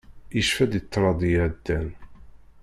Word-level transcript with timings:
Yecfa-d 0.35 0.73
i 0.79 0.81
ṭṭrad 0.85 1.19
iɛeddan. 1.31 1.87